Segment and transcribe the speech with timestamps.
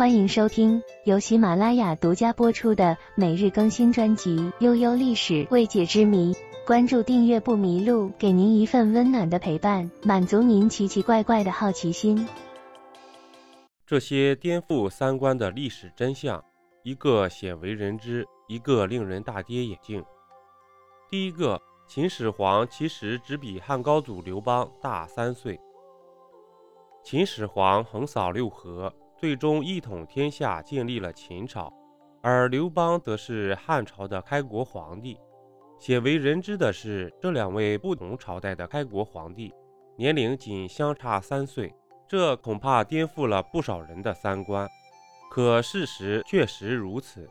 [0.00, 6.32] 欢迎收听由喜马拉雅独家播出的每日更新专辑《悠悠历史未解之谜》。
[6.66, 12.26] 关注订阅不迷路，给您一份温暖的陪伴，满足您奇奇怪怪的好奇心。
[13.84, 16.42] 这些颠覆三观的历史真相，
[16.82, 20.02] 一个鲜为人知，一个令人大跌眼镜。
[21.10, 25.60] 第一个，秦始皇其实只比汉高祖刘邦大三岁。
[27.04, 28.90] 秦始皇横扫六合，
[29.20, 31.70] 最终一统天下，建立了秦朝，
[32.22, 35.14] 而刘邦则是汉朝的开国皇帝。
[35.78, 39.52] 鲜为人知的是，这两位不同朝代的开国皇帝
[39.94, 41.70] 年龄仅相差三岁，
[42.08, 44.66] 这恐怕颠覆了不少人的三观。
[45.30, 47.28] 可事实确实如此。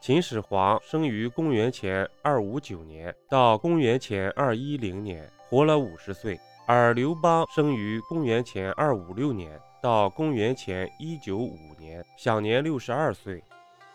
[0.00, 6.34] 秦始皇生于公元前二五九年到公元前二一零年，活了五十岁；
[6.66, 13.42] 而刘邦生于公元前二五六年到公元前一九五年，享年六十二岁。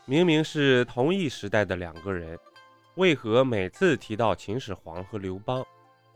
[0.06, 2.38] 明明是同一时代的两个人。
[2.95, 5.66] 为何每次提到秦始皇和刘邦，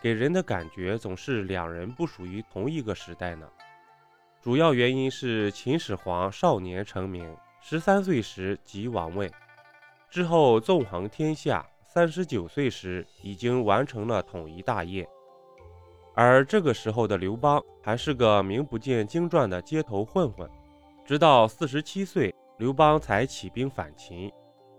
[0.01, 3.49] 给人的感觉总是两人不属于同一个时代呢？
[4.41, 9.29] 主要原因是秦始皇少年成名，十三岁时即王位，
[10.09, 15.07] 之后纵横天下，三十九岁时已经完成了统一大业。
[16.19, 20.49] 而这个时候的刘邦还是个名不见经传的街头混混，
[21.05, 24.31] 直到四十七岁，刘邦才起兵反秦。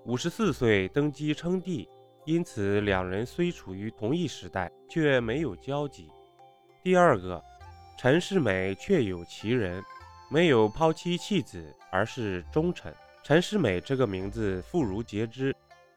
[0.04, 1.88] 五十四岁登基称帝，
[2.24, 6.10] 因此两人虽处于同一时代，却没有交集。
[6.82, 7.40] 第二个，
[7.96, 9.80] 陈世美确有其人，
[10.28, 12.92] 没有抛妻弃子，而是忠臣。
[13.22, 15.54] 陈世美这个名字妇孺皆知，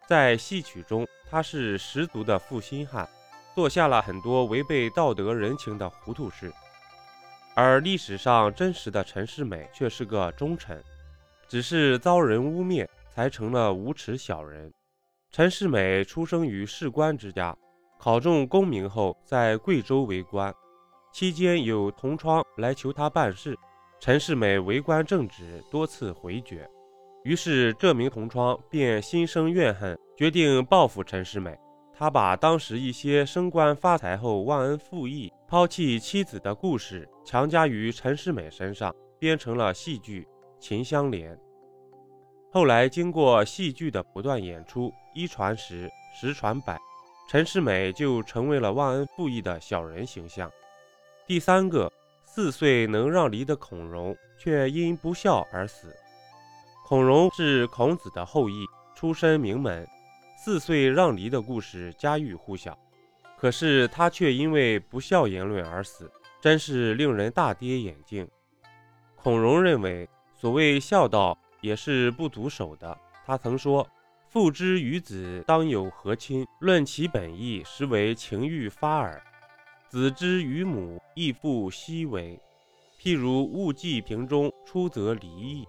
[0.08, 3.10] 在戏曲中，他是十足的负心汉，
[3.56, 6.52] 做下了很多违背道德人情的糊涂事。
[7.56, 10.82] 而历史上真实的陈世美却是个忠臣，
[11.48, 12.88] 只是遭人污蔑。
[13.14, 14.72] 才成了无耻小人。
[15.32, 17.54] 陈世美出生于士官之家，
[18.00, 20.56] 考中功名后在贵州为官，
[21.12, 23.54] 期间有同窗来求他办事，
[24.00, 26.66] 陈世美为官正直，多次回绝。
[27.26, 31.54] 于是这名同窗便心生怨恨，决定报复陈世美。
[31.94, 40.24] 他把当时一些升官发财后忘恩负义、抛弃妻子的故事强加于陈世美身上，编成了戏剧
[40.60, 41.36] 《秦香莲》。
[42.52, 46.80] 后来经过戏剧的不断演出，一传十，十传百，
[47.30, 50.52] 陈世美就成为了忘恩负义的小人形象。
[51.28, 51.92] 第三个，
[52.26, 55.96] 四岁能让梨的孔融，却因不孝而死。
[56.88, 58.66] 孔融是孔子的后裔，
[58.96, 59.88] 出身名门，
[60.44, 62.76] 四岁让梨的故事家喻户晓。
[63.38, 68.28] 可是他却因为不孝言论而死，真是令人大跌眼镜。
[69.16, 71.38] 孔融认为，所谓孝道。
[71.62, 72.98] 也是不足守的。
[73.24, 73.88] 他曾说
[74.32, 76.44] ：“父之于子，当有和亲。
[76.60, 79.22] 论其本意，实为情欲发耳。
[79.88, 82.40] 子之于母，亦复奚为？
[83.00, 85.68] 譬如物寄瓶中，出则离矣。”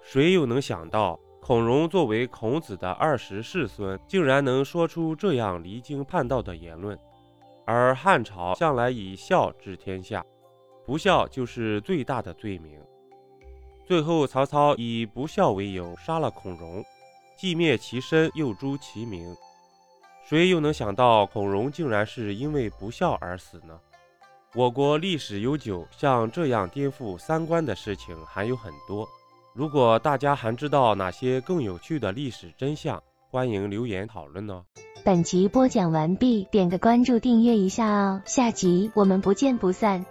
[0.00, 6.96] 谁又能想到，孔融作为孔子的二十世孙，竟然能说出这样离经叛道的言论？
[7.64, 10.24] 而汉朝向来以孝治天下，
[10.84, 12.78] 不孝就是最大的罪名。
[13.86, 16.84] 最后，曹操以不孝为由杀了孔融，
[17.36, 19.34] 既灭其身，又诛其名。
[20.24, 23.80] 谁又能想到孔融竟然是因为不孝而死呢？
[24.54, 29.08] 我国历史悠久，像这样颠覆三观的事情还有很多。
[29.52, 34.64] 如果大家还知道哪些更有趣的历史真相，欢迎留言讨论哦。
[35.04, 38.22] 本集播讲完毕，点个关注，订阅一下哦。
[38.24, 40.04] 下集我们不见不散。